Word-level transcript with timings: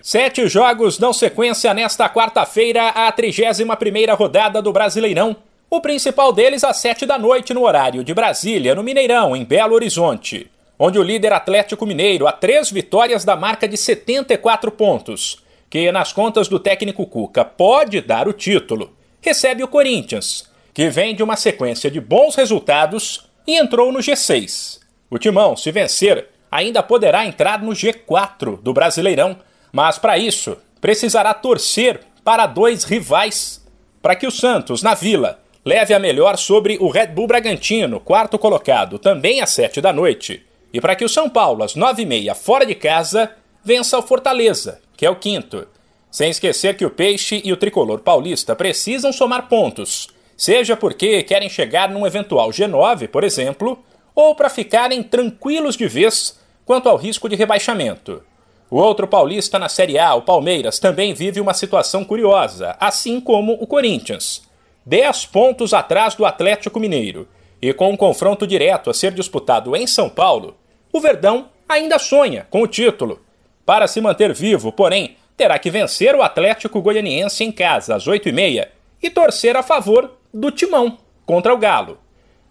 Sete 0.00 0.46
jogos 0.46 0.96
dão 0.96 1.12
sequência 1.12 1.74
nesta 1.74 2.08
quarta-feira 2.08 2.90
à 2.90 3.12
31ª 3.12 4.16
rodada 4.16 4.62
do 4.62 4.72
Brasileirão. 4.72 5.34
O 5.68 5.80
principal 5.80 6.32
deles 6.32 6.62
às 6.62 6.76
sete 6.76 7.04
da 7.04 7.18
noite 7.18 7.52
no 7.52 7.64
horário 7.64 8.04
de 8.04 8.14
Brasília, 8.14 8.76
no 8.76 8.84
Mineirão, 8.84 9.34
em 9.34 9.44
Belo 9.44 9.74
Horizonte, 9.74 10.48
onde 10.78 11.00
o 11.00 11.02
líder 11.02 11.32
Atlético 11.32 11.84
Mineiro, 11.84 12.28
a 12.28 12.32
três 12.32 12.70
vitórias 12.70 13.24
da 13.24 13.34
marca 13.34 13.66
de 13.66 13.76
74 13.76 14.70
pontos, 14.70 15.42
que 15.68 15.90
nas 15.90 16.12
contas 16.12 16.46
do 16.46 16.60
técnico 16.60 17.04
Cuca 17.04 17.44
pode 17.44 18.00
dar 18.00 18.28
o 18.28 18.32
título, 18.32 18.96
recebe 19.20 19.64
o 19.64 19.68
Corinthians, 19.68 20.48
que 20.72 20.88
vem 20.88 21.12
de 21.12 21.24
uma 21.24 21.34
sequência 21.34 21.90
de 21.90 22.00
bons 22.00 22.36
resultados 22.36 23.28
e 23.44 23.56
entrou 23.56 23.90
no 23.90 23.98
G6. 23.98 24.78
O 25.10 25.18
Timão, 25.18 25.56
se 25.56 25.72
vencer, 25.72 26.28
ainda 26.52 26.84
poderá 26.84 27.26
entrar 27.26 27.60
no 27.60 27.72
G4 27.72 28.62
do 28.62 28.72
Brasileirão 28.72 29.36
mas 29.72 29.98
para 29.98 30.18
isso, 30.18 30.56
precisará 30.80 31.34
torcer 31.34 32.00
para 32.24 32.46
dois 32.46 32.84
rivais 32.84 33.58
para 34.02 34.14
que 34.14 34.26
o 34.26 34.30
Santos, 34.30 34.82
na 34.82 34.94
Vila, 34.94 35.40
leve 35.64 35.92
a 35.92 35.98
melhor 35.98 36.38
sobre 36.38 36.78
o 36.80 36.88
Red 36.88 37.08
Bull 37.08 37.26
Bragantino, 37.26 38.00
quarto 38.00 38.38
colocado, 38.38 38.98
também 38.98 39.40
às 39.40 39.50
sete 39.50 39.80
da 39.80 39.92
noite, 39.92 40.42
e 40.72 40.80
para 40.80 40.94
que 40.94 41.04
o 41.04 41.08
São 41.08 41.28
Paulo, 41.28 41.62
às 41.62 41.74
nove 41.74 42.02
e 42.02 42.06
meia, 42.06 42.34
fora 42.34 42.64
de 42.64 42.74
casa, 42.74 43.30
vença 43.64 43.98
o 43.98 44.02
Fortaleza, 44.02 44.80
que 44.96 45.04
é 45.04 45.10
o 45.10 45.16
quinto. 45.16 45.66
Sem 46.10 46.30
esquecer 46.30 46.76
que 46.76 46.86
o 46.86 46.90
Peixe 46.90 47.42
e 47.44 47.52
o 47.52 47.56
Tricolor 47.56 47.98
Paulista 47.98 48.56
precisam 48.56 49.12
somar 49.12 49.48
pontos, 49.48 50.08
seja 50.36 50.76
porque 50.76 51.22
querem 51.22 51.50
chegar 51.50 51.90
num 51.90 52.06
eventual 52.06 52.50
G9, 52.50 53.08
por 53.08 53.24
exemplo, 53.24 53.84
ou 54.14 54.34
para 54.34 54.48
ficarem 54.48 55.02
tranquilos 55.02 55.76
de 55.76 55.86
vez 55.86 56.38
quanto 56.64 56.88
ao 56.88 56.96
risco 56.96 57.28
de 57.28 57.36
rebaixamento. 57.36 58.22
O 58.70 58.76
outro 58.76 59.08
paulista 59.08 59.58
na 59.58 59.66
Série 59.66 59.98
A, 59.98 60.14
o 60.14 60.20
Palmeiras, 60.20 60.78
também 60.78 61.14
vive 61.14 61.40
uma 61.40 61.54
situação 61.54 62.04
curiosa, 62.04 62.76
assim 62.78 63.18
como 63.18 63.54
o 63.54 63.66
Corinthians. 63.66 64.42
10 64.84 65.24
pontos 65.26 65.72
atrás 65.72 66.14
do 66.14 66.26
Atlético 66.26 66.78
Mineiro. 66.78 67.26
E 67.62 67.72
com 67.72 67.90
um 67.90 67.96
confronto 67.96 68.46
direto 68.46 68.90
a 68.90 68.94
ser 68.94 69.12
disputado 69.12 69.74
em 69.74 69.86
São 69.86 70.10
Paulo, 70.10 70.54
o 70.92 71.00
Verdão 71.00 71.48
ainda 71.66 71.98
sonha 71.98 72.46
com 72.50 72.60
o 72.60 72.66
título. 72.66 73.20
Para 73.64 73.86
se 73.86 74.02
manter 74.02 74.34
vivo, 74.34 74.70
porém, 74.70 75.16
terá 75.34 75.58
que 75.58 75.70
vencer 75.70 76.14
o 76.14 76.22
Atlético 76.22 76.82
Goianiense 76.82 77.44
em 77.44 77.50
casa 77.50 77.96
às 77.96 78.06
8h30 78.06 78.68
e 79.02 79.08
torcer 79.08 79.56
a 79.56 79.62
favor 79.62 80.12
do 80.32 80.50
Timão 80.50 80.98
contra 81.24 81.54
o 81.54 81.58
Galo. 81.58 81.98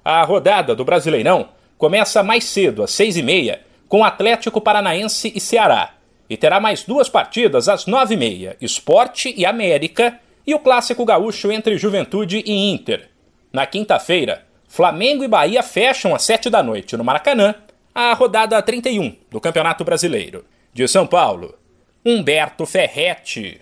A 0.03 0.23
rodada 0.23 0.75
do 0.75 0.83
Brasileirão 0.83 1.49
começa 1.77 2.23
mais 2.23 2.45
cedo, 2.45 2.81
às 2.81 2.91
6h30, 2.91 3.59
com 3.87 4.03
Atlético 4.03 4.59
Paranaense 4.59 5.31
e 5.35 5.39
Ceará 5.39 5.96
e 6.29 6.35
terá 6.35 6.59
mais 6.59 6.83
duas 6.83 7.09
partidas 7.09 7.69
às 7.69 7.85
nove 7.85 8.15
e 8.15 8.17
meia, 8.17 8.57
Esporte 8.59 9.33
e 9.35 9.45
América, 9.45 10.19
e 10.45 10.53
o 10.55 10.59
clássico 10.59 11.05
gaúcho 11.05 11.51
entre 11.51 11.77
Juventude 11.77 12.43
e 12.45 12.71
Inter. 12.71 13.09
Na 13.51 13.65
quinta-feira, 13.65 14.45
Flamengo 14.67 15.23
e 15.23 15.27
Bahia 15.27 15.63
fecham 15.63 16.13
às 16.13 16.23
sete 16.23 16.49
da 16.49 16.61
noite 16.61 16.95
no 16.95 17.03
Maracanã 17.03 17.55
a 17.93 18.13
rodada 18.13 18.61
31 18.61 19.15
do 19.29 19.41
Campeonato 19.41 19.83
Brasileiro. 19.83 20.45
De 20.73 20.87
São 20.87 21.07
Paulo, 21.07 21.57
Humberto 22.05 22.65
Ferretti. 22.65 23.59